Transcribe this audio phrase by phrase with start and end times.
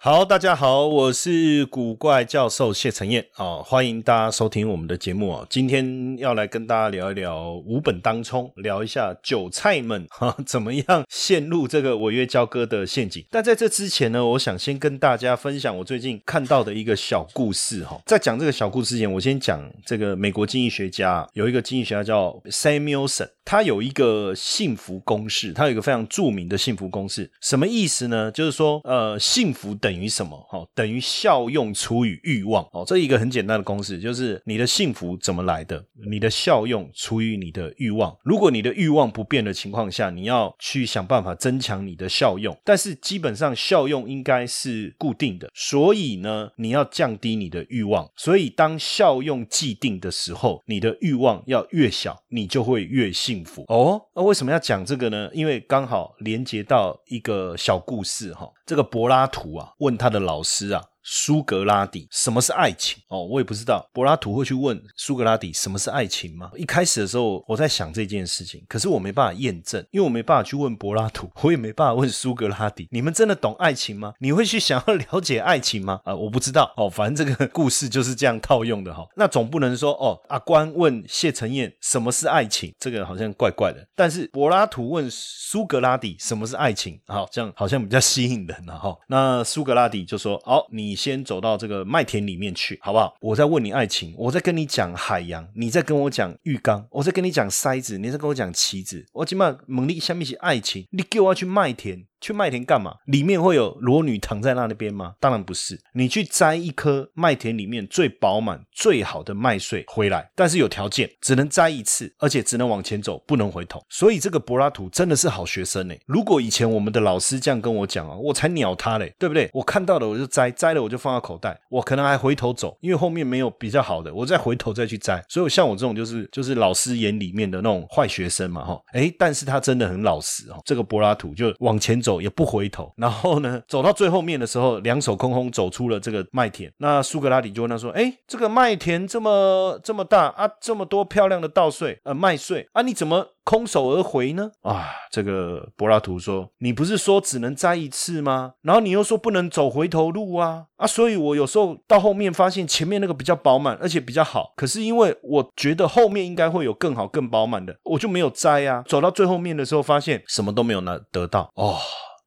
[0.00, 5.44] 好，大家好，我是古怪教授谢承彦啊，欢迎大家收听我们的节目啊。
[5.50, 13.24] 今天要来跟大家聊一聊五本当冲，聊一下韭菜们 哈怎么样陷入这个违约交割的陷阱。
[13.28, 18.00] 但在这之前呢，我想先跟大家分享我最近看到的一个小故事哈。
[18.06, 28.30] 在讲这个小故事之前，我先讲这个美国经济学家有一个经济学家叫 Samuelson，他有一个幸福公式，他有一个非常著名的幸福公式，什么意思呢？
[28.30, 30.36] 就是说呃，幸福等等于什么？
[30.50, 32.62] 哈，等于效用除以欲望。
[32.72, 35.82] 哦，这一个很简单的公式，就是你的幸福怎么来的？
[36.10, 38.14] 你的效用除以你的欲望。
[38.22, 42.54] 如果你的欲望不变的情况下，你要去想办法增强你的效用。
[42.62, 48.06] 但是基本上效用应该是固定的，所以呢，你要降低你的欲望。
[48.14, 53.64] 所以当效用既定的时候，你的欲望要越小，你就会越幸福。
[53.68, 55.30] 哦，那为什么要讲这个呢？
[55.32, 58.46] 因为刚好连接到一个小故事哈。
[58.66, 60.84] 这个柏拉图啊，问他的老师啊。
[61.10, 63.02] 苏格拉底，什么是爱情？
[63.08, 63.88] 哦，我也不知道。
[63.94, 66.50] 柏拉图会去问苏格拉底什么是爱情吗？
[66.54, 72.86] 一开始的时候，我在想这件事情，可是我没办法验证，因为我没办法去问柏拉图， 我也没办法问苏格拉底。
[72.90, 74.12] 你们真的懂爱情吗？
[74.20, 75.98] 你会去想要了解爱情吗？
[76.04, 76.74] 啊，我不知道。
[76.76, 79.06] 哦，反正这个故事就是这样套用的哈。
[79.16, 83.82] 那总不能说哦，阿关问谢承彦什么是爱情，这个好像怪怪的。
[83.96, 88.94] 但是柏拉图问苏格拉底什么是爱情，好，这样好像比较吸引人了哈。
[89.06, 90.97] 那苏格拉底就说：哦，你。
[90.98, 93.14] 先走到这个麦田里面去，好不好？
[93.20, 99.06] 我在问你爱情，我在跟你讲海洋，你在跟我讲浴缸，我在跟你讲筛子，你在跟我讲棋子。
[99.12, 102.04] 我今晚猛力下面是爱情，你给我要去麦田。
[102.20, 102.94] 去麦田干嘛？
[103.06, 105.14] 里面会有裸女躺在那那边吗？
[105.20, 105.78] 当然不是。
[105.92, 113.80] 你去摘一颗麦田里面最饱满、最好的麦穗回来，但是有条件，只能摘一次，而且只能往前走，不能回头。
[113.88, 115.94] 所以这个柏拉图真的是好学生呢。
[116.06, 119.48] 如果以前我们的老师这样跟我讲啊，我才鸟他嘞，对不对？
[119.52, 125.24] 我看到了我就摘，摘了我就放到口袋，我可能还回头走，因为后面没有比较好的，我再回头再去摘。
[125.28, 130.60] 所以像我这种就是就是老师眼里面的那种坏学生嘛，哈，哎，但是他真的很老实哦。
[130.64, 132.07] 这个柏拉图就往前走。
[132.08, 136.72] 走也不回头，然后呢，走到最后面的时候，两手空空走出了这个麦田。
[136.78, 148.52] 那苏格拉底就问他说：“哎，这个麦田这么这么大啊，这么多漂亮的稻穗呃麦穗啊，你怎么空手而回呢？”啊，这个柏拉图说：“你不是说只能摘一次吗？
[148.60, 154.52] 然后你又说不能走回头路啊啊，所以我有时候到后面发现前面那个比较饱满，而且比较好。
[154.54, 158.84] 可是因为我觉得后面应该会有更好更饱满的，我就没有摘啊。
[158.86, 161.78] 走到最后面的时候，发现什么都没有拿得到哦。”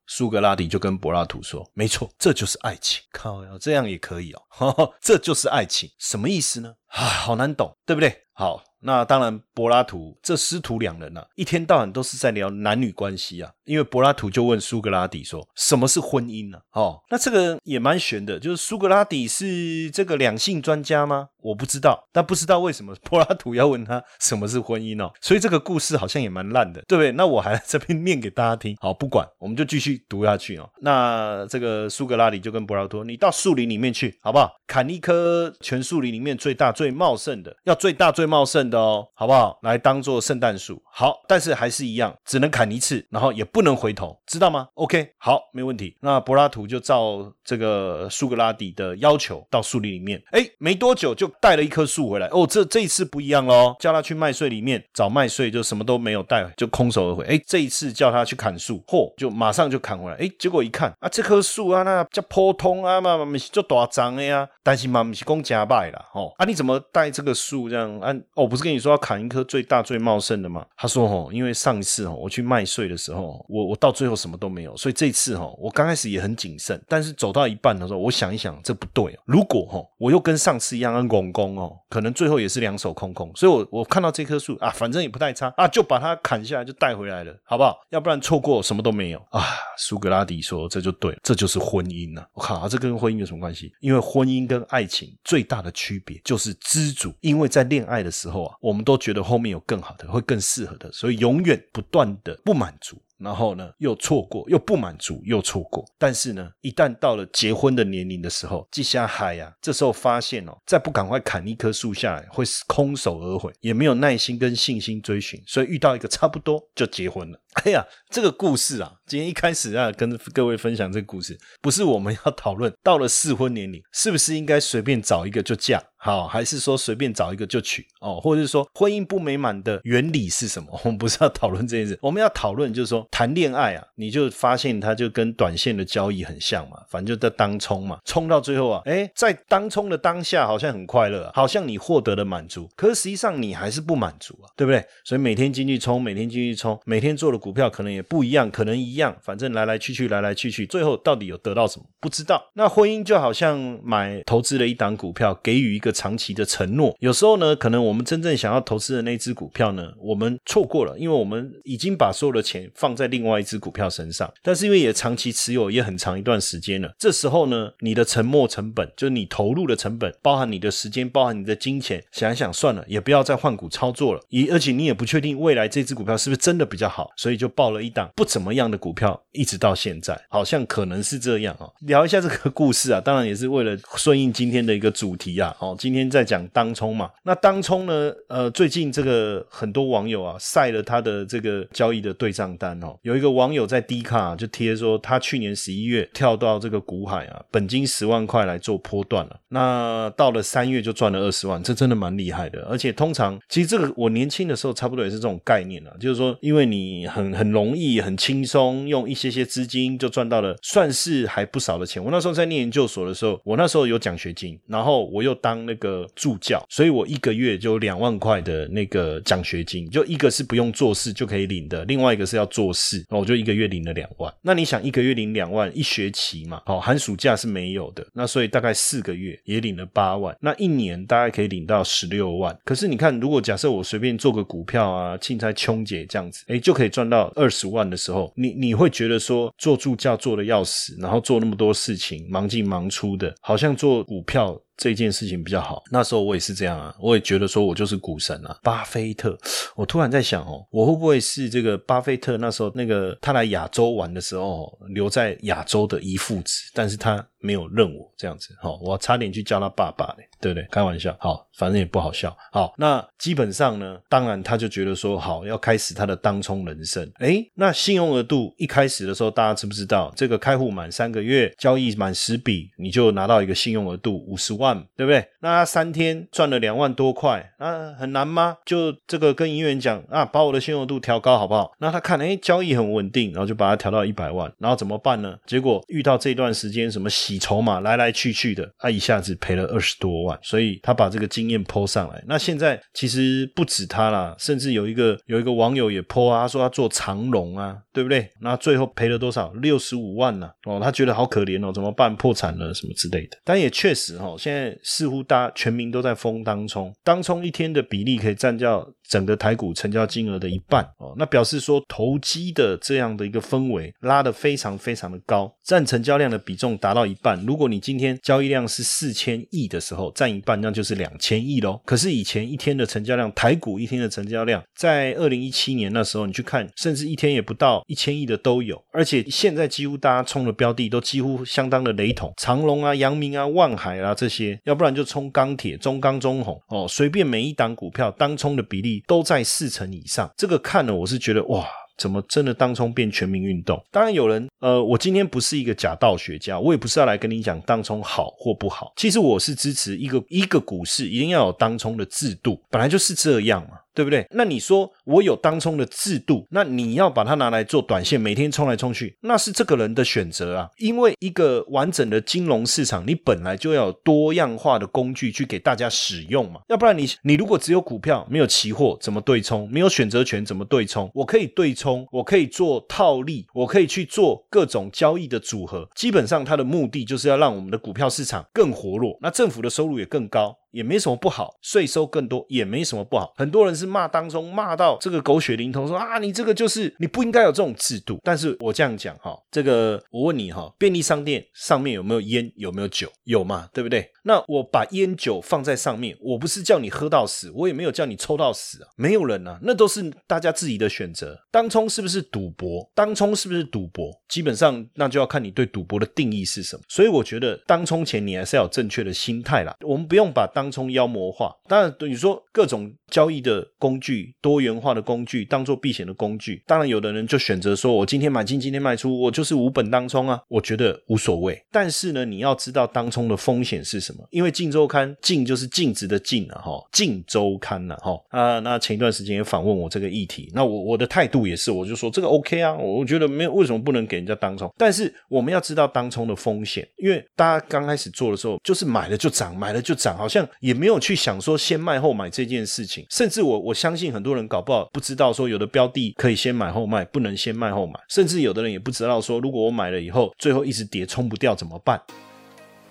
[0.08, 3.02] 苏格拉底就跟柏拉图说：“没错，这就是爱情。
[3.14, 6.74] 靠，这样也可以哦， 这就是爱情，什么意思呢？
[6.92, 8.14] 啊，好难懂，对不对？
[8.34, 13.52] 好。”那当然，柏拉图这师徒两人呢，一天到晚都是在聊男女关系啊。
[13.64, 21.28] 因为柏拉图就问苏格拉底说：“什么是婚姻呢？”哦，那这个也蛮悬的，就是苏格拉底是这个两性专家吗？
[21.44, 25.14] 我不知道，但不知道为什么柏拉图要问他什么是婚姻哦。
[25.22, 27.12] 所以这个故事好像也蛮烂的，对不对？
[27.12, 28.76] 那我还在这边念给大家听。
[28.80, 30.68] 好，不管，我们就继续读下去哦。
[30.82, 34.52] 那这个苏格拉底就跟柏拉图：“你到树林里面去，好不好？
[34.66, 39.58] 砍一棵全树林里面最大最茂盛的，要最大最茂盛的哦，好不好？
[39.62, 40.82] 来当做圣诞树。
[40.92, 45.96] 好，但是还是一样，只能砍一次，然后也不。”能回头，知道吗？OK，好，没问题。
[46.02, 52.26] 那柏拉图就照这个苏格拉底的要求到树林里面，哎，没多久就带了一棵树回来。
[52.30, 57.24] 哦，这这一次不一样喽，叫他去麦穗里面找麦穗，就什么都没有带，就空手而回。
[57.26, 60.18] 哎，这一次叫他去砍树，嚯，就马上就砍回来。
[60.18, 66.71] 哎，结果一看啊，这棵树啊，那叫普通啊嘛，嘛是做大张的呀，但是嘛不是讲假败啦，吼啊，你怎么？
[66.72, 68.00] 么带这个树这样？
[68.00, 70.66] 按哦，不是跟你说要砍一棵最大最茂盛的吗？
[70.78, 79.18] 他说哦，因为上一次哦，我去麦穗的时候，我我到最后什么都没有，所以这次哈，我刚开始也很谨慎，但是走到一半的时候，我想一想，这不对。
[79.26, 83.32] 如果哈，我又跟上次一样按拱拱哦，可能最后也是两手空空。
[83.36, 87.78] 所以我我看到这棵树啊，反正也不太差啊，就把它砍下来就带回来了，好不好？
[87.90, 89.44] 要不然错过什么都没有啊。
[89.78, 92.26] 苏格拉底说这就对了，这就是婚姻呐。
[92.34, 93.72] 我靠，这跟婚姻有什么关系？
[93.80, 102.98] 因为婚姻跟爱情最大的区别就是知足，因为在恋爱的时候啊，我们都觉得后面有更好的，会更适合的，所以永远不断的不满足。
[103.18, 105.86] 然后呢，又错过，又不满足，又错过。
[106.00, 117.40] 但是呢，一旦到了结婚的年龄的时候，记下海呀，这时候发现哦，再不赶快砍一棵树下来，会空手而回，也没有耐心跟信心追寻，所以遇到一个差不多就结婚了。
[117.66, 125.84] 哎呀，这个故事啊，今天一开始啊跟各位分享这个故事，不是我们要讨论到了适婚年龄，是不是应该随便找一个就嫁？
[125.98, 130.68] 好，还是说随便找一个就娶哦，或者是说婚姻不美满的原理是什么？
[130.84, 144.84] 我们不是要讨论这件事，我们要讨论就是说谈恋爱啊，你就发现它就跟短线的交易很像嘛，反正就在当冲嘛，冲到最后啊，哎，在当冲的当下好像很快乐，啊好像你获得了满足，可是实际上你还是不满足啊，对不对？
[145.04, 151.86] 所以每天进去冲，每天进去冲，每天做的股票可能也不一样，可能一样，反正来来去去，来来去去，最后到底有得到什么？
[152.00, 152.52] 不知道。
[152.54, 155.92] 那婚姻就好像买投资了一档股票，给予一个。
[156.02, 181.66] 长期的承诺，有时候呢，可能我们真正想要投资的那只股票呢，我们错过了，因为我们已经把所有的钱放在另外一只股票身上，但是因为也长期持有，也很长一段时间了，这时候呢，你的沉没成本，就是你投入的成本，包含你的时间，包含你的金钱，想想算了，也不要再换股操作了，而而且你也不确定未来这只股票是不是真的比较好，所以所以就报了一档不怎么样的股票，一直到现在，好像可能是这样啊。
[181.88, 185.74] 聊一下这个故事啊，当然也是为了顺应今天的一个主题啊，哦。
[185.80, 188.12] 今天在讲当冲嘛，那当冲呢？
[188.28, 192.98] 呃，最近这个很多网友啊晒了他的这个交易的对账单哦。
[193.04, 199.40] 有一个网友在低卡就贴说，他去年十一月跳到这个股海啊，本金十万块来做波段了。
[199.48, 202.68] 那到了三月就赚了二十万，这真的蛮厉害的。
[202.70, 212.04] 而且通常其实这个我年轻的时候差不多也是这种概念啊，就是说因为你很很很容易很轻松用一些些资金就赚到了，算是还不少的钱。
[212.04, 215.62] 我那时候在念研究所的时候，我那时候有奖学金，然后我又当。
[215.62, 224.34] 那个助教，所以我一个月就两万块的那个奖学金，就一个是不用做事就可以领的，另外一个是要做事，我就一个月领了两万。
[224.42, 232.58] 那你想一个月领两万，一学期嘛，好，寒暑假是没有的，那所以大概四个月也领了八万，那一年大概可以领到十六万。
[232.66, 244.60] 可是你看，如果假设我随便做个股票啊，钦差琼姐这样子，哎，就可以赚到二十万的时候，你你会觉得说做助教做的要死，然后做那么多事情，忙进忙出的，好像做股票。
[244.82, 249.38] 这件事情比较好，那时候我也是这样啊，我也觉得说我就是股神啊，巴菲特。
[249.76, 257.24] 我突然在想哦，我会不会是这个巴菲特那时候那个他来亚洲玩的时候留在亚洲的遗父子，但是他。
[257.44, 260.68] 没有认我这样子，好，我差点去叫他爸爸嘞，对不对？
[260.70, 262.38] 开玩笑，好，反正也不好笑。
[262.52, 267.12] 好，那基本上呢，当然他就觉得说，好，要开始他的当冲人生。
[267.16, 270.14] 哎，那信用额度一开始的时候，大家知不知道？
[270.16, 275.28] 这个开户满三个月，交易满十笔，你就拿到一个信用额度五十万，对不对？
[275.42, 278.58] 那他三天赚了两万多块，啊，很难吗？
[278.66, 281.72] 就这个跟营业员讲啊，把我的信用度调高好不好？
[281.80, 285.38] 那他看，哎，交易很稳定，然后就把它调到一百万，然后怎么办呢？
[285.46, 287.12] 结果遇到这段时间什么？
[287.12, 292.24] 洗筹码来来去去的，他一下子赔了二十多万，所以他把这个经验抛上来。
[292.26, 298.32] 那现在其实不止他啦，甚至有一个有一个网友也抛啊，他说他做长龙啊，对不对？
[298.40, 299.52] 那最后赔了多少？
[299.56, 300.50] 六十五万呢？
[300.64, 302.16] 哦，他觉得好可怜哦，怎么办？
[302.16, 303.38] 破产了什么之类的。
[303.44, 311.14] 但也确实哈，现在似乎大家全民都在疯当冲，当冲一天的比例可以占掉整个台股成交金额的一半哦。
[311.16, 316.72] 那表示说投机的这样的一个氛围拉得非常非常的高，占成交量的比重。
[316.78, 321.80] 达到一半，如果你今天交易量是四千亿的时候，占一半，那就是两千亿喽。
[321.86, 328.82] 可是以前一天的成交量，台股一天的成交量，在二零一七年那时候，你去看，甚至一天也不到一千亿的都有。
[328.94, 340.30] 而且现在几乎大家冲的标的都几乎相当的雷同，长隆啊、阳明啊、万海啊这些，要不然就冲钢铁、中钢、中红哦，随便每一档股票当冲的比例都在四成以上。
[340.38, 341.66] 这个看了我是觉得哇。
[341.98, 343.80] 怎么真的当冲变全民运动？
[343.92, 348.92] 当然有人，呃，我今天不是一个假道学家，我也不是要来跟你讲当冲好或不好。
[348.96, 353.78] 其实我是支持一个一个股市一定要有当冲的制度，本来就是这样嘛。
[353.94, 354.26] 对不对？
[354.32, 360.70] 那你说我有当冲的制度，那你要把它拿来做短线，每天冲来冲去，那是这个人的选择啊。
[360.78, 369.70] 因为一个完整的金融市场，你本来就要有多样化的工具去给大家使用嘛，要不然你你如果只有股票没有期货，怎么对冲？
[369.72, 371.10] 没有选择权怎么对冲？
[371.14, 380.56] 我可以对冲，我可以做套利，我可以去做各种交易的组合，基本上它的目的就是要让我们的股票市场更活络，那政府的收入也更高。
[380.72, 383.34] 也没什么不好，税收更多也没什么不好。
[383.36, 388.20] 很多人是骂当中骂到这个狗血淋头，说啊，你这个就是你不应该有这种制度。
[388.24, 393.12] 但是我这样讲哈，这个我问你哈，便利商店上面有没有烟，有没有酒？
[393.24, 394.12] 有嘛，对不对？
[394.24, 401.40] 那我把烟酒放在上面，我不是叫你喝到死，我也没有叫你抽到死啊，没有人啊，那都是大家自己的选择。
[401.50, 402.88] 当冲是不是赌博？
[402.94, 404.12] 当冲是不是赌博？
[404.28, 406.84] 基本上那就要看你对赌博的定义是什么。
[406.88, 409.76] 所以我觉得当冲前你还是要有正确的心态啦。
[409.82, 421.60] 我们不用把当当冲妖魔化，当然你说各种交易的工具、多元化的工具当做避险的工具，当然有的人就选择说，我今天买进，今天卖出，我就是无本当冲啊，我觉得无所谓。
[421.72, 424.24] 但是呢，你要知道当冲的风险是什么？
[424.30, 440.48] 因为《镜周刊》镜就是镜子的镜啊，哈，《镜周刊》呐，哈啊，那前一段时间也访问我这个议题，那我我的态度也是，我就说这个 OK 啊，我觉得没有为什么不能给人家当冲，但是我们要知道当冲的风险，因为大家刚开始做的时候，就是买了就涨，买了就涨，好像。
[440.60, 452.02] 也没有去想说先卖后买这件事情，甚至我我相信很多人搞不好不知道说有的标的可以先买后卖，不能先卖后买，甚至有的人也不知道说如果我买了以后最后一直跌冲不掉怎么办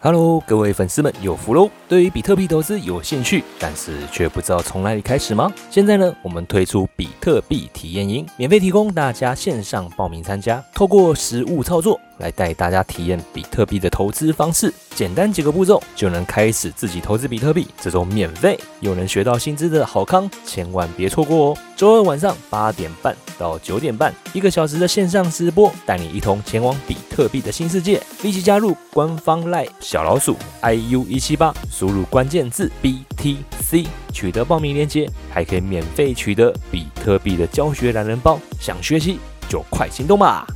[0.02, 1.69] ？Hello，各位粉丝们有福喽！
[1.87, 5.52] 对于比特币投资有兴趣，但是却不知道从哪里开始吗？
[5.71, 12.00] 现在呢，我们推出比特币体验营，免费提供大家线上报名参加，透过实物操作。
[12.20, 21.58] 来带大家体验比特币的投资方式，简单几个步骤就能开始自己投资比特币，这种免费又能学到薪资的好康，千万别错过哦！
[21.74, 28.00] 周二晚上八点半到九点半，一个小时的线上直播，带你一同前往比特币的新世界。
[28.22, 38.38] 立即加入官方 LINE 小老鼠 iu 一七八，输入关键字 BTC，取得报名链接，还可以免费取得比特币的教学懒人包。
[38.60, 40.46] 想学习就快行动吧！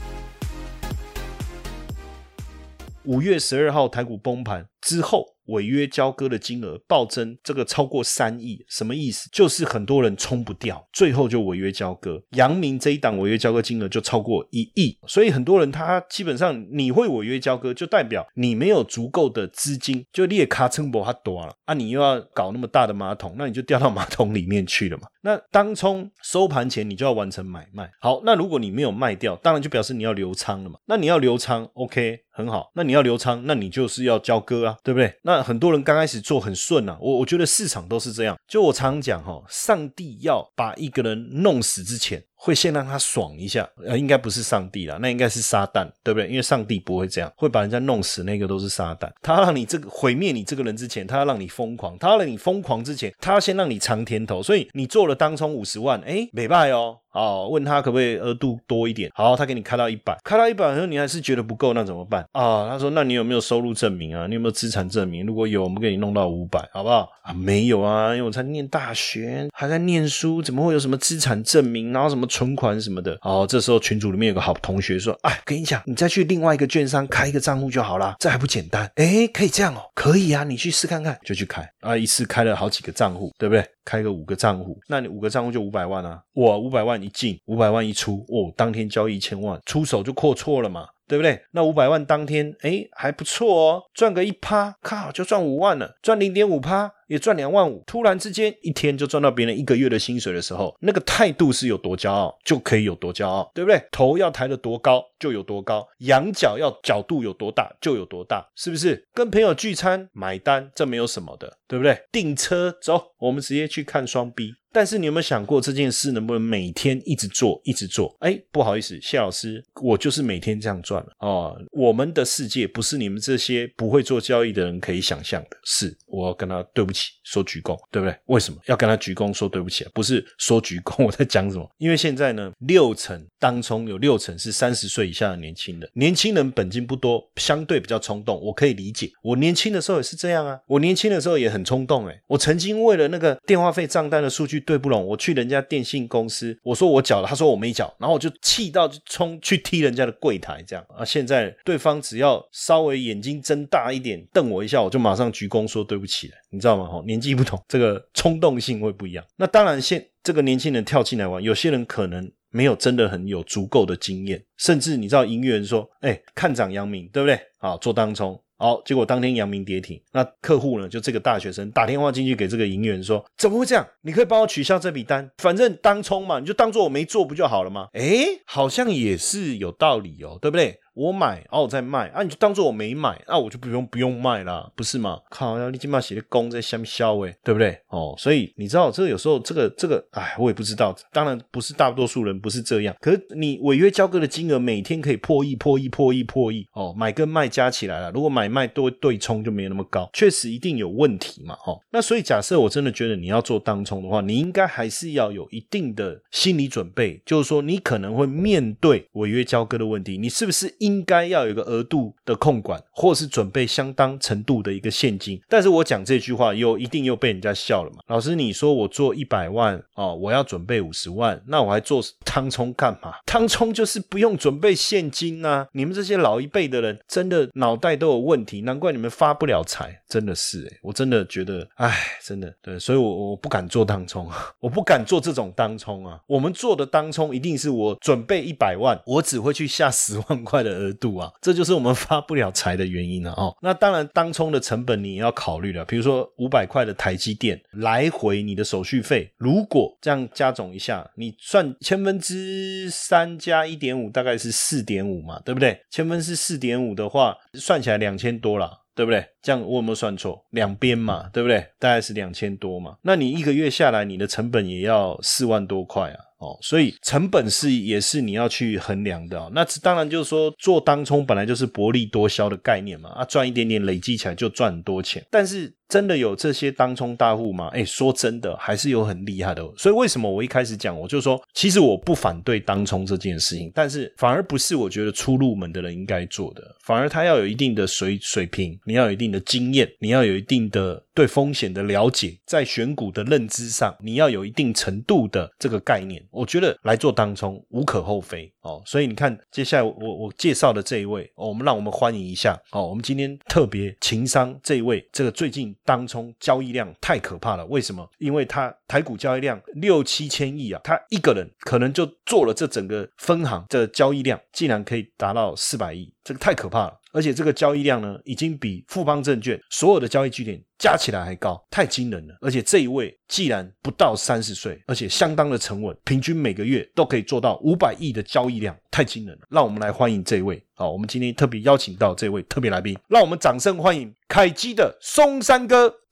[3.04, 5.34] 五月十二号台股崩盘之后。
[5.48, 9.28] 违约交割的金额暴增，这个超过三亿，什么意思？
[9.30, 12.18] 就是很多人冲不掉，最后就违约交割。
[12.30, 25.02] 阳明这一档违约交割金额就超过一亿，所以很多人他基本上你会违约交割，就代表你没有足够的资金，就列卡撑博它多了啊，你又要搞那么大的马桶，那你就掉到马桶里面去了嘛。
[25.20, 30.78] 那当冲收盘前你就要完成买卖，好，那如果你没有卖掉，当然就表示你要留仓了嘛。
[30.86, 32.70] 那你要留仓，OK，很好。
[32.74, 35.14] 那你要留仓，那你就是要交割啊，对不对？
[35.22, 38.36] 那很多人刚开始做很顺啊，我我觉得市场都是这样。
[38.48, 42.22] 就我常讲哈，上帝要把一个人弄死之前。
[42.44, 46.28] 会先让他爽一下，呃，应该不是上帝啦，那应该是撒旦，对不对？
[46.28, 49.08] 因为上帝不会这样，会把人家弄死，那个都是撒旦。
[49.22, 54.42] 他让你这个毁灭你这个人之前，他要让你疯狂；他要让你疯狂之前，他要先让你尝甜头。
[54.42, 56.98] 所以你做了当冲五十万，哎，没败哦。
[57.12, 59.08] 哦，问他可不可以额度多一点？
[59.14, 62.26] 好，他给你开到一百，开到一百，说你还是觉得不够，那怎么办？
[62.32, 64.26] 啊，他说那你有没有收入证明啊？
[64.26, 65.24] 你有没有资产证明？
[65.24, 67.08] 如果有，我们给你弄到五百，好不好？
[67.22, 71.92] 啊，没有啊，因为我在念大学，还在念书，怎么会有什么资产证明？
[71.92, 72.26] 然后什么？
[72.34, 78.90] 存款什么的，哦，这时候群组里面有个好同学说：“哎，跟你讲，你再去另外一个券商开一个账户就好了，这还不简单？
[78.96, 83.64] 哎，可以这样哦，可以啊，你去试看看，就去开啊，一次开了好几个账户，对不对？
[83.84, 91.38] 开个五个账户，那你五个账户就五百万啊，我五百万一进，五百万一出，哦，当天交易一千万，出手就阔绰了嘛。”对不对？
[91.52, 97.82] 那五百万当天，哎，还不错哦，赚个一趴，靠，就赚五万了，赚零点五趴也赚两万五。
[97.86, 103.82] 突然之间一天就赚到别人一个月的薪水的时候，那个态度是有多骄傲，就可以有多骄傲，对不对？
[103.90, 109.06] 头要抬得多高就有多高，仰角要角度有多大就有多大，是不是？
[109.12, 111.98] 跟朋友聚餐买单，这没有什么的，对不对？
[112.10, 114.54] 订车走，我们直接去看双 B。
[114.72, 118.12] 但是你有没有想过这件事能不能每天一直做，一直做？
[118.18, 121.56] 哎，不好意思，谢老师，我就是每天这样赚了哦。
[121.70, 125.56] 我们的世界不是你们这些不会做交易的人可以想象的。
[125.62, 128.16] 是，我跟他对不，说鞠躬，对不对？
[128.26, 129.90] 为什么要跟他鞠躬说对不起啊？
[129.94, 131.70] 不是说鞠躬，我在讲什么？
[131.78, 139.10] 因为现在呢，六成当中有六成是三十岁以下的年轻人，年轻人本金不多，相对比较冲动，我可以理解。
[139.22, 144.54] 我年轻的时候也是这样啊，我年轻的时候也很冲动，哎，我曾经为了那个电话费账单的数据。
[144.64, 151.04] 对不拢，我去人家电信公司，我说我缴了，他说我没缴，然后我就气到就冲去踢人家的柜台，这样啊。
[151.04, 156.86] 现在对方只要稍微眼睛睁大一点，瞪我一下，我就马上鞠躬说对不起，你知道吗？
[156.86, 159.24] 哈，年纪不同，这个冲动性会不一样。
[159.36, 160.06] 那当然现。
[160.24, 167.38] 这个年轻人跳进来玩，有些人可能没有真的很有足够的经验，甚至你知道音乐人说，哎，看涨阳明，对不对？
[167.58, 168.40] 好，做当冲。
[168.56, 170.88] 好，结果当天阳明跌停，那客户呢？
[170.88, 173.86] 就这个大学生打电话进去给这个营业员说：“怎么会这样？
[174.00, 180.78] 你可以帮我取消这笔单，反正当冲嘛，你就当做我没做不就好了吗？”哎，好像也是有道理哦，对不对？
[180.94, 185.20] 我买，哦，我在卖，啊，你就当做我没买，那我就不用不用卖啦，不是吗？
[185.28, 187.76] 靠，要你起码写的工在下面销诶，对不对？
[187.88, 215.40] 哦，所以你知道这个有时候这个这个，哎，我也不知道，当然不是大多数人不是这样，可是你违约交割的金额每天可以破亿、破亿、破亿、破亿，哦，买跟卖加起来了，如果买卖都对冲就没有那么高，确实一定有问题嘛，哦，那所以假设我真的觉得你要做当冲的话，你应该还是要有一定的心理准备，就是说你可能会面对违约交割的问题，你是不是应该要有一个额度的控管，或是准备相当程度的一个现金。
[215.48, 218.02] 但是我讲这句话，又一定又被人家笑了嘛？
[218.08, 223.14] 老师，你说我做一百万哦，我要准备五十万，那我还做汤冲干嘛？
[223.24, 225.66] 汤冲就是不用准备现金呐！
[225.72, 230.02] 你们这些老一辈的人，真的脑袋都有问题，难怪你们发不了财。
[230.06, 234.28] 真的是哎，我真的觉得，哎，真的对，所以我我不敢做当冲，
[234.60, 236.20] 我不敢做这种当冲啊。
[236.26, 241.30] 我们做的当冲，一定是我准备一百万，我只会去下十万块的额度啊。
[241.40, 243.56] 这就是我们发不了财的原因了哦。
[243.62, 245.84] 那当然，当冲的成本你也要考虑了。
[245.84, 255.78] 比如说五百块的台积电来回你的手续费，如果这样加总一下，你算千分之三加一点五，大概是四点五嘛，对不对？
[255.90, 259.24] 千分之四点五的话，算起来两千多了，对不对？
[259.42, 260.44] 这样我有没有算错？
[260.50, 261.66] 两边嘛，对不对？
[261.78, 262.96] 大概是两千多嘛。
[263.02, 266.18] 那你一个月下来，你的成本也要四万多块啊。
[266.44, 269.50] 哦，所以成本是也是你要去衡量的。
[269.54, 275.24] 那当然就是说，做当冲本来就是薄利多销的概念嘛，啊，赚一点点累积起来就赚很多钱。
[275.30, 277.68] 但是真的有这些当冲大户吗？
[277.68, 279.62] 哎，说真的，还是有很厉害的。
[279.76, 296.22] 所以为什么我一开始讲，我就说，其实我不反对当冲这件事情，但是反而不是我觉得初入门的人应该做的，反而他要有一定的水水平，你要有一定的经验，你要有一定的对风险的了解，在选股的认知上，你要有一定程度的这个概念。
[296.30, 308.08] 我觉得来做当冲无可厚非哦，所以你看接下来我我介绍的这一位哦，我们让我们欢迎一下哦，我们今天特别情商这一位，这个最近当中交易量太可怕了，为什么？
[308.18, 317.00] 因为他台股交易量六七千亿啊，他一个人可能就做了这整个分行的交易量，竟然可以达到四百亿，这个太可怕了。
[317.14, 322.34] 而且这个交易量呢，已经比富邦证券所有的交易据点加起来还高，太惊人了。
[322.40, 329.42] 而且这一位既然不到三十岁，而且相当的沉稳，平均每个月都可以做到五百亿的交易量，太惊人了。
[329.48, 330.60] 让我们来欢迎这位。
[330.74, 336.03] 好，我们今天特别邀请到这位特别来宾，让我们掌声欢迎凯基的松山哥。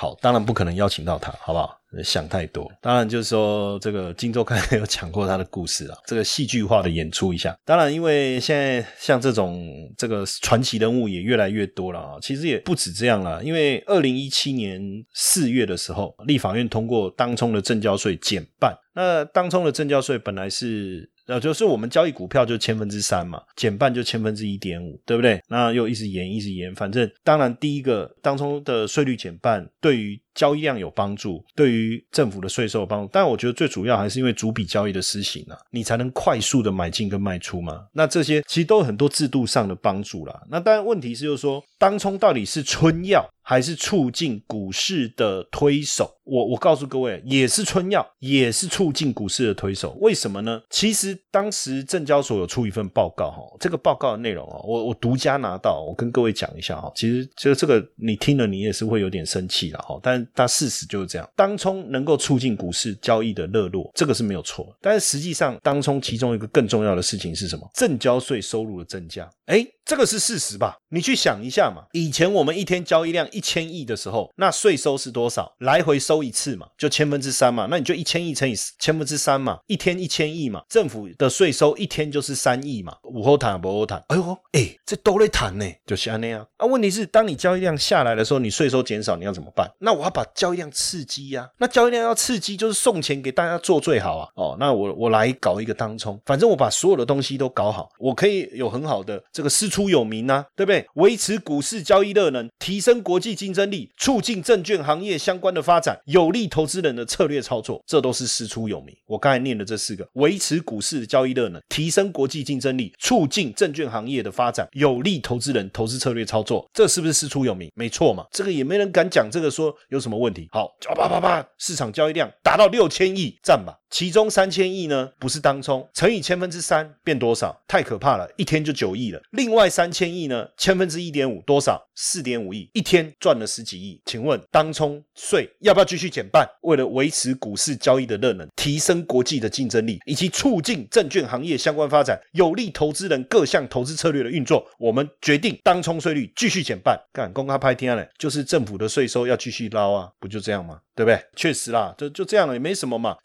[0.00, 1.76] 好，当然不可能邀请到他，好不好？
[2.04, 2.70] 想太多。
[2.80, 7.58] 当然就是说，这个金周刊有讲过他的故事啊， 这个戏剧化的演出一下。
[7.64, 13.42] 当然，因为现在像这种这个传奇人物也越来越多了啊，其实也不止这样了。
[13.42, 14.80] 因为二零一七年
[15.14, 18.72] 四月的时候，立法院通过当冲的正交税减半。
[18.94, 21.10] 那当冲的正交税本来是。
[21.28, 25.38] 那，就是我们交易股票就千分之三嘛，减半就千分之一点五，对不对？
[25.46, 33.10] 那又一直延，一直延，反正当然第一个当中的税率减半，对于交易量有帮助，对于政府的税收有帮助。
[33.12, 37.86] 但我觉得最主要还是因为主笔交易的施行啊，你才能快速的买进跟卖出嘛。
[37.92, 40.40] 那这些其实都有很多制度上的帮助啦。
[40.48, 43.28] 那当然问题是就是说，当冲到底是春药？
[43.40, 49.96] 还是促进股市的推手，我我告诉各位，也是春药，也是促进股市的推手。
[50.02, 50.60] 为什么呢？
[50.68, 56.92] 其实当时证交所有出一份报告哈，这个报告的内容啊，我我独家拿到，我跟各位讲一下哈。
[56.94, 59.98] 其实就这个你听了，你也是会有点生气了哈。
[60.02, 64.76] 但但事实就是这样，当冲能够促进股市交易的热络，这个是没有错。
[64.80, 67.68] 但是实际上，当冲其中一个更重要的事情是什么？
[67.74, 69.28] 证交税收入的增加。
[69.46, 70.76] 哎，这个是事实吧？
[70.90, 71.82] 你去想一下嘛。
[71.92, 75.50] 以前我们一天交易量一千亿的时候，那税收是多少？
[75.60, 77.66] 来回收一次嘛，就千分之三嘛。
[77.70, 82.94] 那你就一千亿乘以千分之三嘛，一天一千亿嘛，政府的税收一天就是三亿嘛。
[83.04, 84.04] 午后谈不后谈？
[84.08, 86.46] 哎呦，哎，这都在谈呢，就是那样。
[86.58, 89.66] 啊，问题是当你交易量下来的时候，你税收减少，你要怎么办？
[89.78, 91.48] 那我要把交易量刺激呀。
[91.56, 94.28] 那交易量要刺激，就是送钱给大家做最好啊。
[94.34, 99.77] 哦，那我我来搞一个当冲，反正我把所有的东西都搞好，我可以有很好的这个师出。
[99.78, 100.84] 出有名啊，对不对？
[100.94, 108.92] 维持股市交易热能，提升国际竞争力，促进证券行业相关的发展，有利投资人的策略操作，这都是师出有名。
[109.06, 117.70] 我刚才念的这四个，维持股市交易热能，提升国际竞争力，促进证券行业的发展，有利投资人投资策略操作，这是不是师出有名？
[117.76, 120.48] 没错嘛，这个也没人敢讲这个说有什么问题。
[120.50, 123.72] 好，叭叭叭，市场交易量达到六千亿，赞吧。
[123.90, 127.58] 其中三千亿呢，不是当冲，乘以千分之三变多少？
[127.66, 129.20] 太可怕了，一天就九亿了。
[129.30, 131.82] 另外三千亿呢，千分之一点五多少？
[131.94, 134.00] 四点五亿，一天赚了十几亿。
[134.04, 136.46] 请问当冲税要不要继续减半？
[136.62, 146.98] 为了维持股市交易的热能，提升国际的竞争力，以及促进证券行业相关发展，有利投资人各项投资策略的运作，我们决定当冲税率继续减半。
[147.12, 150.78] 干，公开拍天嘞，就是政府的税收要继续捞啊，不就这样吗？
[150.94, 151.20] 对不对？
[151.34, 153.16] 确实啦，就就这样了，也没什么嘛。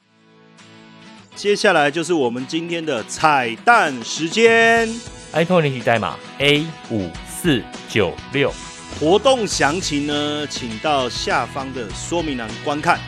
[1.35, 4.87] 接下来就是我们今天的彩蛋时间
[5.33, 8.53] ，iPhone 领取代码 A 五四九六，
[8.99, 12.99] 活动详情呢，请到下方的说明栏观看。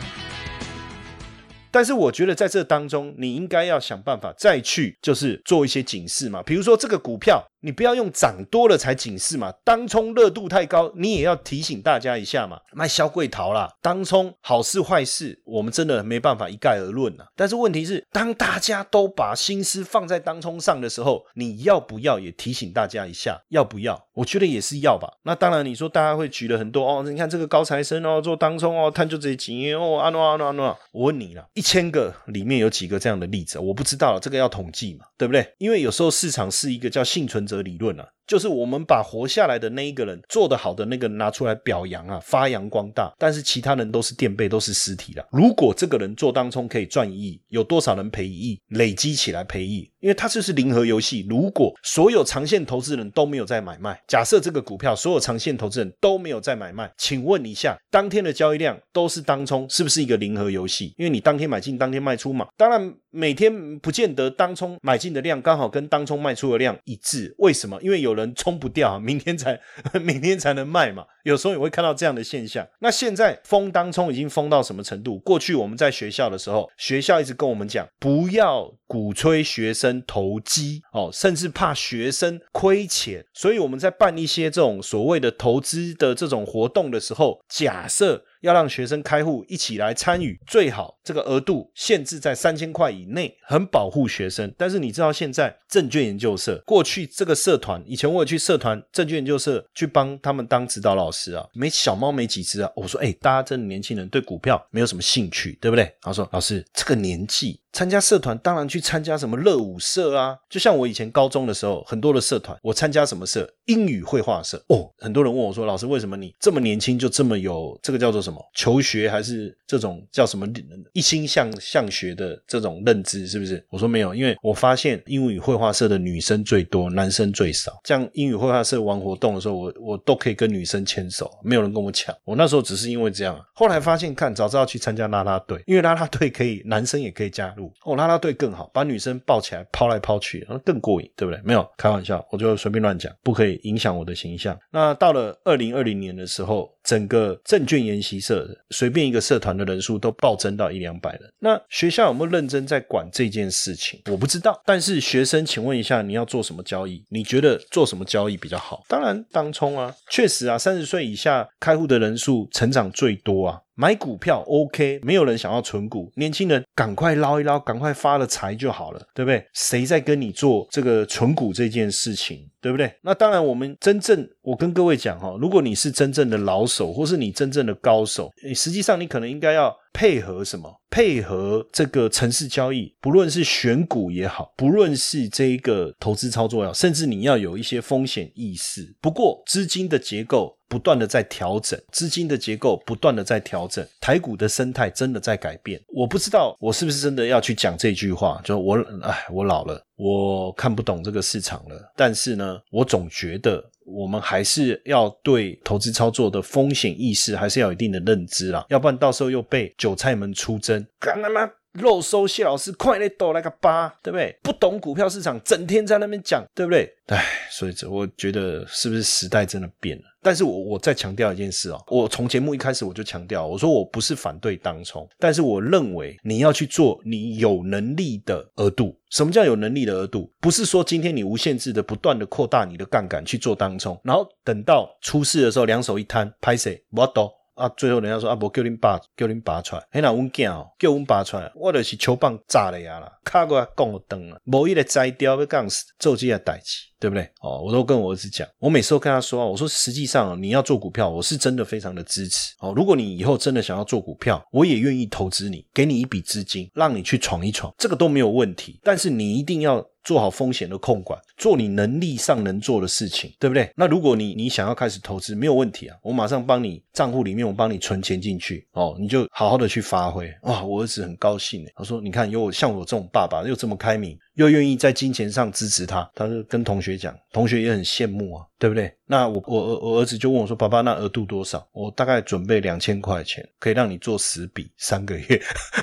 [1.70, 7.46] 但是我觉得在这当中，你应该要想办法再去，就是做一些警示嘛，比如说这个股票。
[7.60, 12.60] 你不要用涨多了才警示嘛，当冲热度太高，你也要提醒大家一下嘛。
[12.72, 17.26] 卖销贵逃啦，当冲好事坏事，我们真的没办法一概而论啊。
[17.34, 23.40] 但是问题是，当大家都把心思放在当冲上的时候，你要不要也提醒大家一下？
[23.48, 24.06] 要不要？
[24.12, 25.08] 我觉得也是要吧。
[25.22, 30.78] 那当然，你说大家会举了很多哦，你看这个高材生哦，做当冲哦，探究这些经验哦，啊诺阿诺阿诺。
[30.92, 33.58] 我问你了，一千个里面有几个这样的例子？
[33.58, 35.46] 我不知道，这个要统计嘛，对不对？
[35.58, 37.56] 因为有时候市场是一个叫幸存者。
[37.66, 45.26] 理论啊，就是我们把活下来的那一个人做得好的那个拿出来表扬啊，发扬光大，但是其他人都是垫背，都是尸体了。
[45.32, 48.60] 如果这个人做当冲可以赚一亿，有多少人赔一亿？
[48.68, 51.26] 累积起来赔亿，因为它就是零和游戏。
[51.28, 60.94] 如果所有长线投资人都没有在买卖，假设这个股票所有长线投资人都没有在买卖，请问一下，当天的交易量都是当冲，是不是一个零和游戏？
[60.98, 62.46] 因为你当天买进，当天卖出嘛。
[62.56, 67.34] 当然每天不见得当冲买进的量刚好跟当冲卖出的量一致。
[67.38, 67.80] 为什么？
[67.80, 69.58] 因为有人冲不掉，明天才
[70.02, 71.06] 明天才能卖嘛。
[71.24, 72.64] 有时候也会看到这样的现象。
[72.80, 75.18] 那现在封当冲已经封到什么程度？
[75.20, 83.24] 过去我们在学校的时候，学校一直跟我们讲，不要鼓吹学生投机哦，甚至怕学生亏钱。
[83.32, 88.25] 所以我们在办一些这种所谓的投资的这种活动的时候，假设。
[88.42, 94.52] 要让学生开户一起来参与，最好这个额度限制在三千块以内，很保护学生。
[94.56, 102.70] 但是你知道现在证券研究社过去这个社团，以前我也去社团证券研究社去帮他们当指导老师啊，没小猫没几只啊。
[102.76, 105.92] 我说，哎，大家这年轻人对股票没有什么兴趣，对不对？
[106.00, 107.60] 他说，老师这个年纪。
[107.76, 113.46] 参加社团当然去参加什么乐舞社啊，就像我以前高中的时候，很多的社团，我参加什么社？
[113.66, 114.56] 英语绘画社。
[114.68, 120.48] 哦，很多人问我说：“老师，为什么你这么年轻就这么有这个叫做什么求学还是这种叫什么
[120.94, 123.26] 一心向向学的这种认知？
[123.26, 127.78] 是不是？”我说没有，因为我发现英语绘画社的女生最多，男生最少。
[127.84, 132.16] 这样英语绘画社玩活动的时候，我我都可以跟女生牵手，没有人跟我抢。
[132.24, 137.65] 我那时候只是因为这样，后来发现看早知道去参加啦啦队，因为啦啦队可以男生也可以加入。
[137.84, 141.40] 哦，拉拉队更好，把女生抱起来抛来抛去，那更过瘾，对不对？
[141.44, 144.58] 没有开玩笑，我就随便乱讲，不可以影响我的形象。
[144.70, 151.22] 那到了二零二零年的时候，整个证券研习社随便一个社团的人数都暴增到一两百人。
[151.40, 154.00] 那学校有没有认真在管这件事情？
[154.10, 154.62] 我不知道。
[154.64, 157.04] 但是学生，请问一下，你要做什么交易？
[157.08, 158.84] 你觉得做什么交易比较好？
[158.88, 163.60] 当然当冲啊，确实啊，三十岁以下开户的人数成长最多啊。
[163.78, 169.44] 买股票 OK，没有人想要存股，年轻人赶快捞一捞，赶快发了财就好了，对不对？
[169.52, 172.92] 谁在跟你做这个存股这件事情，对不对？
[173.02, 180.70] 那当然，我们真正我跟各位讲哈，如果你是真正的老手，或是你真正的高手，你实际上你可能应该要配合什么？
[180.90, 188.94] 配合这个城市交易，不论是选股也好，不论是这一个投资操作也好，甚至你要有一些风险意识。
[189.00, 190.54] 不过资金的结构。
[190.68, 195.80] 不断的在调整，资金的结构不断的在调整，台股的生态真的在改变。
[195.94, 201.92] 我不知道我是不是真的要去讲这句话，就我哎，我老了，我看不懂这个市场了。
[201.94, 211.48] 但是呢，我总觉得我们还是要对投资操作的风险意识还是要有一定的认知啦，要不然到时候又被韭菜们出征，干他妈！
[211.76, 214.36] 肉收谢老师快来抖来个八，对不对？
[214.42, 216.92] 不懂股票市场，整天在那边讲，对不对？
[217.06, 220.04] 唉，所以这我觉得是不是时代真的变了？
[220.22, 228.98] 但是我我再强调一件事哦，我从节目一开始我就强调，我说我不是反对当冲，但是我认为你要去做你有能力的额度。
[229.10, 230.28] 什么叫有能力的额度？
[230.40, 237.30] 不是说今天你无限制的不断的扩大你的杠杆去做当冲，然后等到出事的时候两手一摊，拍谁我都。
[237.56, 239.82] 啊，最后人家说啊，无叫恁爸，叫恁爸出来。
[239.90, 247.22] 嘿，那阮囝哦，叫阮爸出来，我就是手棒炸了呀啦，卡过来讲我灯啊，无伊个摘掉要干死，做即个代志，对不对？
[247.40, 252.54] 哦，我都跟我儿子讲，我每次都跟他说，我说实际上你要做股票，我是真的非常的支持。
[252.60, 258.80] 哦，如果你以后真的想要做股票，我也愿意投资你，给你一笔资金，让你去闯一闯，这个都没有问题。
[258.82, 259.84] 但是你一定要。
[260.06, 263.68] 做好风险的控管，做你能力上能做的事情，对不对？
[263.74, 270.62] 那如果你你想要开始投资，没有问题啊，我马上帮你账户里面，我帮你存钱进去哦，你就好好的去发挥哇！
[270.62, 278.90] 我儿子很高兴他说：“你看，有我像我这种爸爸，又这么开明，又愿意在金钱上支持他。”他就跟同学讲，同学也很羡慕啊，对不对？
[279.04, 285.42] 那我我我儿子就问我说：“爸爸，那额度多少？”我大概准备两千块钱，可以让你做十笔三个月。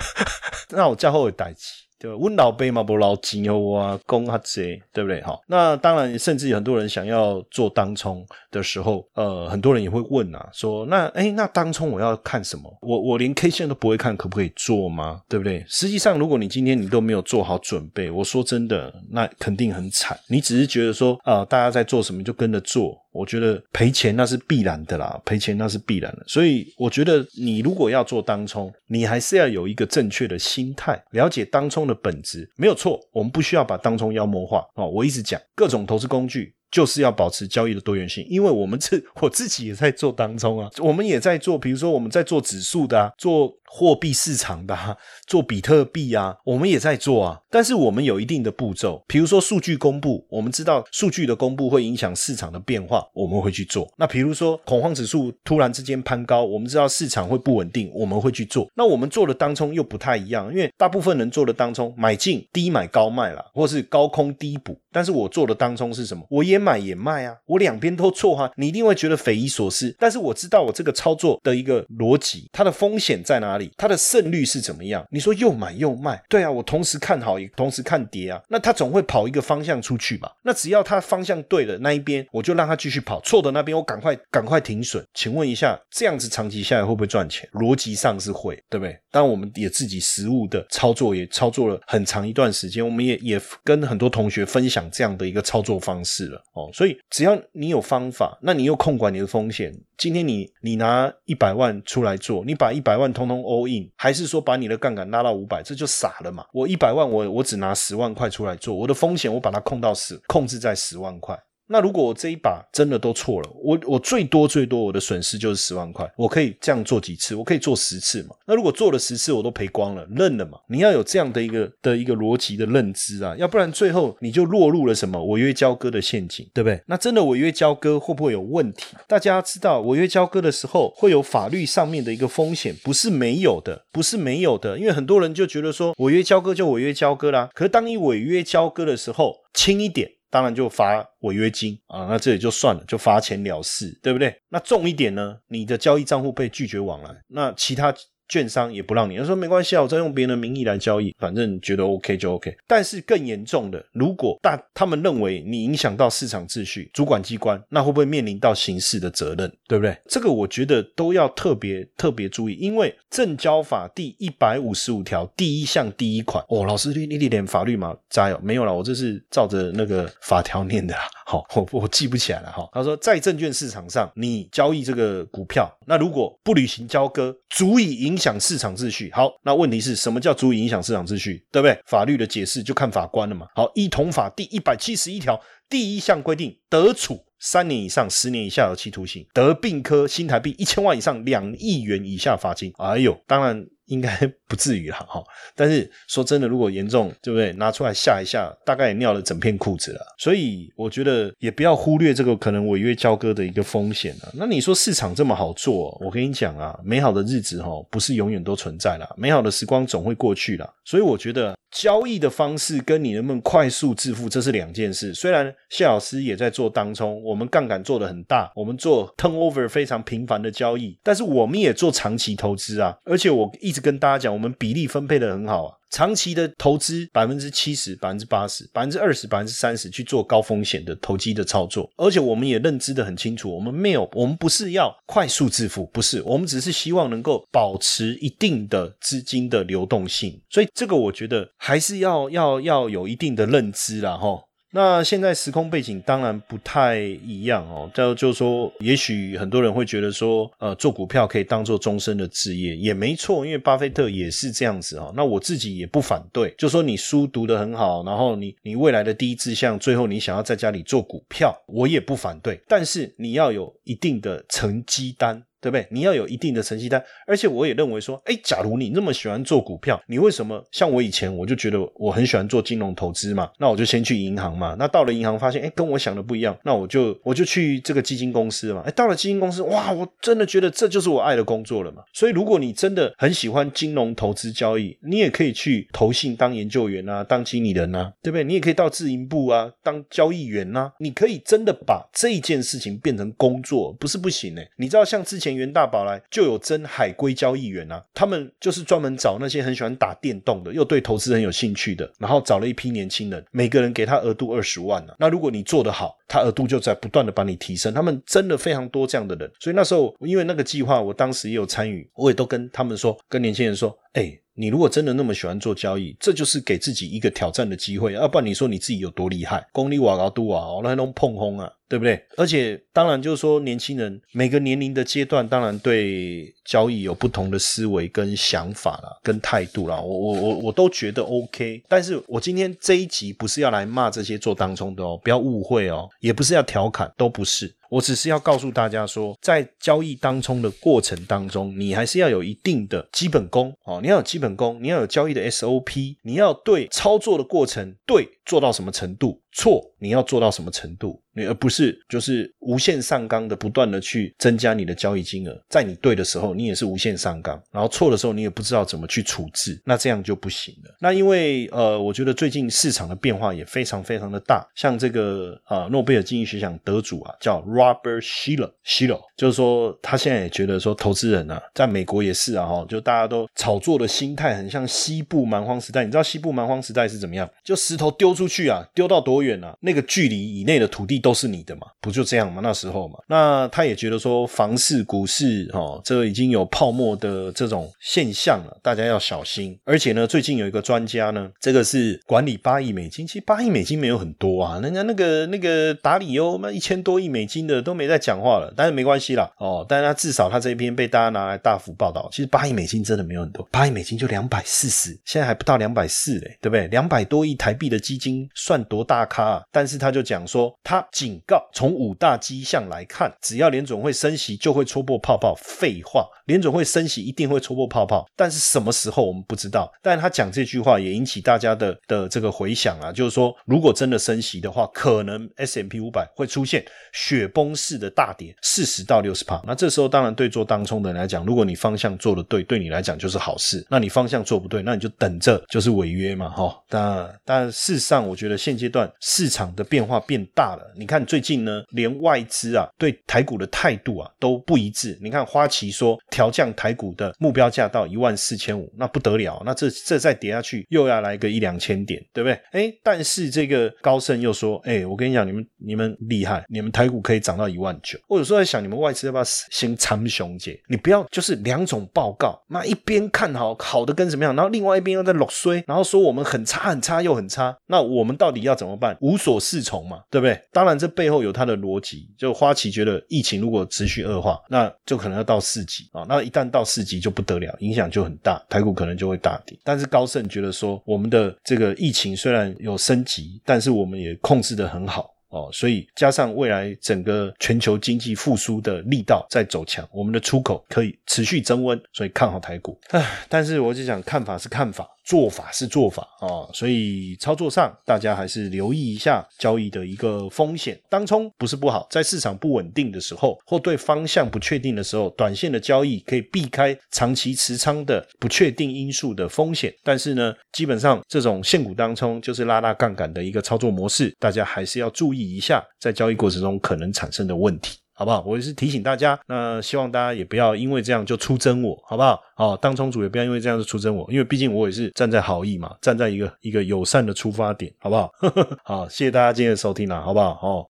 [0.72, 1.83] 那我再后会代起。
[2.04, 5.22] 对，温老杯嘛，不老金哦啊，公哈贼，对不对？
[5.22, 12.64] 好，那当然，甚至有很多人想要做当冲的时候，呃，很多人也会问啊，说那哎，那当冲我要看什么？
[12.82, 15.22] 我我连 K 线都不会看，可不可以做吗？
[15.30, 15.64] 对不对？
[15.70, 20.20] 实际上，如果你今天你都没有做好准备，我说真的，那肯定很惨。
[20.28, 23.02] 你只是觉得说呃，大家在做什么就跟着做。
[23.14, 26.24] 我觉得赔钱那是必然的啦，赔钱那是必然的。
[26.28, 33.00] 所以我觉得你如果要做当冲，你还是要有一个正确的心态，了解当冲的本质，没有错。
[33.12, 34.88] 我们不需要把当冲妖魔化哦。
[34.88, 36.54] 我一直讲各种投资工具。
[36.74, 44.78] 就是要保持交易的多元性，因为我们这 我自己也在做当中啊，我们也在做，比如说我们在做指数的啊，做货币市场的，
[45.26, 47.40] 做比特币啊，我们也在做啊。
[47.50, 53.92] 但是我们有一定的步骤，比如说数据公布，我们知道数据的公布会影响市场的变化，我们会去做。
[53.98, 58.68] 那比如说恐慌指数突然之间攀高，我们知道市场会不稳定，我们会去做。
[58.76, 64.78] 那我们做的当冲又不太一样，因为大部分人做的当冲买进低买高卖了，或是高空低补。
[64.92, 66.24] 但是我做的当冲是什么？
[66.30, 69.96] 我也买也卖啊，我两边都错哈，你一定会觉得匪夷所思。
[69.98, 75.06] 但是我知道我这个操作的一个逻辑，它的风险在哪里，它的胜率是怎么样？
[75.12, 80.32] 你说又买又卖，对啊，我同时看好也同时看跌啊，那它总会跑一个方向出去吧？
[80.44, 85.04] 那只要它方向对了那一边，我就让它继续跑；错的那边，我赶快赶快停损。
[85.14, 87.50] 请问一下，这样子长期下来会不会赚钱？
[87.54, 88.98] 逻辑上是会，对不对？
[89.12, 94.84] 当然我们也自己实物的操作也操作了很长一段时间，我们也也跟很多同学分享。
[94.92, 99.74] 这样的一个操作方式了哦，所以只要你有方法，那你又控管你的风险。
[100.04, 106.46] 今天你你拿一百万出来做，你把一百万通通 all in，还是说把你的杠杆拉到五百，这就傻了嘛？
[106.52, 111.42] 我一百万，我我只拿十万块出来做，我的风险我把它控到十，控制在十万块。
[111.68, 117.34] 那如果我这一把真的都错了，我我最多最多我的损失就是十万块，我可以这样做几次？
[117.36, 118.36] 我可以做十次嘛？
[118.46, 120.58] 那如果做了十次我都赔光了，认了嘛？
[120.68, 126.82] 你要有这样的一个的一个逻辑的认知啊，要不然最后你就落入了什么违约交割的陷阱，对不对？
[126.88, 128.96] 那真的违约交割会不会有问题？
[129.08, 140.12] 大家知道违约交割的时候会有法律上面的一个风险，不是没有的，不是没有的，因为很多人就觉得说违约交割就违约交割啦，可是当你违约交割的时候轻一点。
[140.34, 144.36] 当然就罚违约金啊，那这也就算了，就罚钱了事，对不对？
[144.50, 145.38] 那重一点呢？
[145.48, 147.94] 你的交易账户被拒绝往来，那其他。
[148.30, 152.56] 券商也不让你，他说没关系啊，我再用别人的名义来交易，反正觉得 OK 就 OK。
[152.66, 159.52] 但是更严重的，如果大他们认为你影响到市场秩序，主管机关那会不会面临到刑事的责任？
[159.68, 159.96] 对不对？
[160.08, 167.96] 这个我觉得都要特别特别注意，因为证交法第一百五十五条第一项第一款哦，老师你你连法律吗？
[168.10, 172.68] 加油，没有了，我这是照着那个法条念的啦，好，我我记不起来了哈。
[172.72, 178.13] 他说在证券市场上你交易这个股票，那如果不履行交割，足以影。
[178.14, 179.10] 影响市场秩序。
[179.12, 181.44] 好，那问题是什么叫足以影响市场秩序？
[181.52, 181.78] 对不对？
[181.86, 183.48] 法律的解释就看法官了嘛。
[183.56, 192.72] 好，一同法第一百七十一条第一项规定，得处三年以上十年以下有期徒刑，得并科新台币一千万以上两亿元以下罚金。
[192.78, 193.66] 哎呦，当然。
[193.88, 194.16] 应该
[194.48, 195.24] 不至于了哈，
[195.56, 197.52] 但是说真的，如果严重，对不对？
[197.54, 200.02] 拿出来吓一吓，大概也尿了整片裤子了。
[200.18, 204.32] 所以我觉得也不要忽略这个可能违约交割的一个风险啊。
[204.34, 210.74] 那你说市场这么好做，我跟你讲啊，美好的日子哈不是永远都存在了，美好的时光总会过去了。
[210.86, 211.54] 所以我觉得。
[211.76, 215.12] 交易的方式跟你能不能快速致富，这是两件事。
[215.12, 222.96] 虽然谢老师也在做当冲，我们杠杆做的很大，我们做 turnover 非常频繁的交易，但是我们也做长期投资啊。
[223.06, 225.74] 而且我一直跟大家讲，我们比例分配的很好啊。
[225.94, 244.42] 长期的投资百分之七十、百分之八十、百分之二十、百分之三十去做高风险的投机的操作，而且我们也认知的很清楚，我们没有，我们不是要快速致富，不是，我们只是希望能够保持一定的资金的流动性，所以这个我觉得还是要要要有一定的认知啦，哈。
[244.76, 255.14] 那现在时空背景当然不太一样哦，就就是说，也许很多人会觉得说，呃，做股票可以当做终身的职业，也没错，因为巴菲特也是这样子哦。
[255.16, 265.44] 那我自己也不反对，就说你书读得很好，然后你你未来的第一志向，最后你想要在家里做股票，我也不反对，但是你要有一定的成绩单。
[265.64, 265.88] 对不对？
[265.90, 273.50] 你要有一定的成绩单，而且我也认为说，哎，假如你那么喜欢做股票，你为什么像我以前我就觉得我很喜欢做金融投资嘛？
[273.58, 274.76] 那我就先去银行嘛。
[274.78, 278.84] 那到了银行发现，哎，跟我想的不一样，那我就我就去这个基金公司嘛。
[278.86, 282.04] 哎，到了基金公司，哇，我真的觉得这就是我爱的工作了嘛。
[282.12, 288.44] 所以，如果你真的很喜欢金融投资交易，你也可以去投信当研究员啊，当经理人啊，对不对？
[288.44, 290.92] 你也可以到自营部啊，当交易员啊。
[291.00, 294.62] 你可以真的把这件事情变成工作，不是不行呢。
[294.76, 295.53] 你知道，像之前。
[295.56, 305.14] 元大宝来就有真海归交易员啊，他们就是专门找那些很喜欢打电动的，又对投资很有兴趣的，然后找了一批年轻人，每个人给他额度二十万呢。
[305.20, 307.94] 那如果你做得好，他额度就在不断的帮你提升。
[307.94, 314.40] 他们真的非常多这样的人，所以那时候因为那个计划，我当时也有参与，我也都跟他们说，跟年轻人说，哎。
[314.56, 318.14] 你如果真的那么喜欢做交易，这就是给自己一个挑战的机会。
[318.14, 319.66] 要不然你说你自己有多厉害？
[319.72, 322.24] 功力瓦高度啊，那还能碰轰啊，对不对？
[322.38, 330.00] 而且当然就是说，年轻人每个年龄的阶段，当然对交易有不同的思维跟想法啦，跟态度啦。
[330.00, 331.82] 我我我我都觉得 OK。
[331.90, 337.74] 但是我今天这一集不是要来骂这些做当冲的哦，不要误会哦，也不是要调侃，都不是。
[337.94, 343.72] 我只是要告诉大家说，在交易当中的过程当中，你还是要有一定的基本功。
[343.84, 349.40] 哦，你要有基本功，你要有交易的 SOP，你要对操作的过程对做到什么程度。
[349.56, 351.22] 错，你要做到什么程度？
[351.36, 355.56] 你而不是就是无限上纲的，不断的去增加你的交易金额。
[355.70, 360.96] 在你对的时候，你也是无限上纲；然后错的时候，你也不知道怎么去处置，那这样就不行了。
[361.00, 364.68] 那因为呃，我觉得最近市场的变化也非常非常的大。
[364.74, 376.04] 像这个呃，诺贝尔经济学奖得主啊，叫 Robert Shiller，Shiller，就是说他现在也觉得说，投资人啊，在美国也是啊，哈，就大家都炒作的心态很像西部蛮荒时代。
[376.04, 377.48] 你知道西部蛮荒时代是怎么样？
[377.64, 379.76] 就石头丢出去啊，丢到多远啊？
[379.82, 381.88] 那个距离以内的土地都是你的嘛？
[382.02, 382.62] 不就这样吗？
[382.64, 389.78] 那时候嘛，那他也觉得说房市、股市，哦，这已经有泡沫的这种现象了，大家要小心。
[389.84, 402.30] 而且呢，最近有一个专家呢，这个是管理八亿美金，其实八亿美金没有很多啊，人家那个那个达里欧那一千多亿美金的都没在讲话了，但是没关系啦，哦，但是他至少他这一篇被大家拿来大幅报道。
[402.32, 406.88] 其实八亿美金真的没有很多，八亿美金就两百四十，现在还不到两百四嘞，对不对？
[406.88, 409.44] 两百多亿台币的基金金算多大咖？
[409.44, 409.64] 啊？
[409.72, 415.54] 但是他就讲说，他警告，从五大迹象来看，只要联总会升息，就会戳破泡泡。
[415.56, 419.92] 废话，联总会升息一定会戳破泡泡，但是什么时候我们不知道。
[420.02, 429.62] 但他讲这句话也引起大家的的这个回响啊，就是说，如果真的升息的话，可能 S M P 五百会出现雪崩式的大跌，四十到六十帕。
[429.66, 433.86] 那这时候当然对做当冲的人来讲，如果你方向做的对，对你来讲就是好事。
[433.90, 436.82] 那你方向做不对，那你就等着就是违约嘛，哈。
[436.88, 439.74] 但但事实上，我觉得现阶段市场。
[439.76, 445.18] 的变化变大了，你看最近呢，连外资啊对台股的态度啊都不一致。
[445.20, 452.60] 你看花旗说调降台股的目标价到一万四千五，那不得了，那这这再跌下去又要来个一两千点，对不对？
[452.72, 458.20] 哎，但是这个高盛又说，哎，我跟你讲，你们你们厉害，你们台股可以涨到一万九。
[458.28, 460.80] 我有时候在想，你们外资要不要先参雄姐？
[460.88, 469.18] 你不要就是两种报告，那一边看好好的跟怎么样，然后另外一边又在落衰，然后说我们很差很差又很差，那我们到底要怎么办？
[469.20, 469.64] 无所。
[469.64, 470.60] 适从嘛，对不对？
[470.74, 472.30] 当然，这背后有它的逻辑。
[472.38, 476.26] 就花旗觉得疫情如果持续恶化，那就可能要到四级啊。
[476.28, 479.80] 那一旦到四级就不得了，影响就很大，台股可能就会大跌。
[479.86, 485.34] 但是高盛觉得说，我们的这个疫情虽然有升级，但是我们也控制的很好。
[485.48, 493.00] 哦，所以加上未来整个全球经济复苏的力道在走强，我们的出口可以持续增温，所以看好台股。
[493.12, 501.00] 唉，但是我就想，看法是看法，做法是做法啊，所以操作上大家还是留意一下交易的一个风险。
[501.10, 509.94] 当冲不是不好，在市场不稳定的时候，或对方向不确定的时候，短线的交易可以避开长期持仓的不确定因素的风险。
[510.04, 515.44] 但是呢，基本上这种现股当冲就是拉大杠杆的一个操作模式，大家还是要注意。
[515.44, 518.03] 一下，在交易过程中可能产生的问题。
[518.14, 518.44] 好不好？
[518.46, 522.40] 我也是提醒大家，那希望大家也不要因为这样就出征我，好不好？
[522.58, 528.32] 哦，当冲主也不要因为这样就出征我，因为毕竟我也是站在好意嘛，站在一个一个友善的出发点，好不好？
[528.84, 530.60] 好，谢谢大家今天的收听啦，好不好？
[530.62, 530.86] 哦。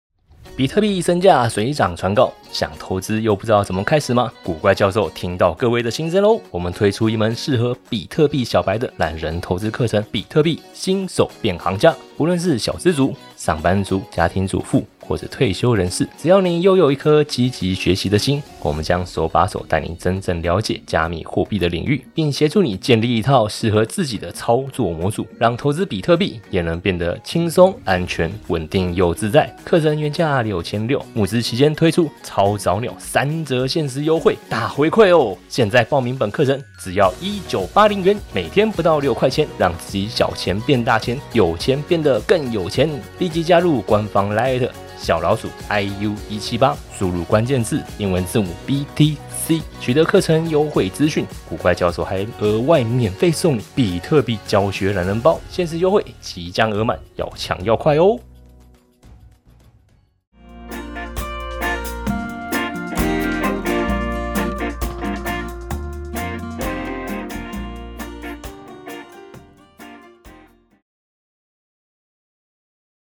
[0.56, 4.32] 比特币身价水涨船高，想投资又不知道怎么开始吗？
[4.42, 11.94] 古怪教授听到各位的心声喽，我们推出一门适合比特币小白的懒人投资课程——比特币新手变行家。
[12.18, 14.84] 无论是小资族、上班族、家庭主妇。
[15.00, 29.50] 或者退休人士，只要你拥有一颗积极学习的心，我们将手把手带你真正了解加密货币的领域，并协助你建立一套适合自己的操作模组，让投资比特币也能变得轻松、安全、稳定又自在。
[29.64, 35.34] 课程原价六千六，募资期间推出超早鸟三折限时优惠，大回馈哦！
[35.48, 42.88] 现在报名本课程只要一九八零元，每天不到六块钱，让自己小钱变大钱，有钱变得更有钱。
[43.18, 44.70] 立即加入官方 Lite。
[45.00, 51.24] 小老鼠 iu 一七八，输入关键字英文字母 BTC，取得课程优惠资讯。
[51.48, 58.18] 古怪教授还额外免费送你比特币教学懒人包，限时优惠即将额满，要抢要快哦！